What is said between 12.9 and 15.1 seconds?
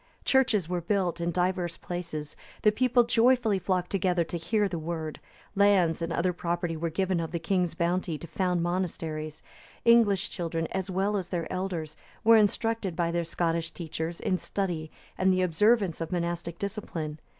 by their Scottish teachers in study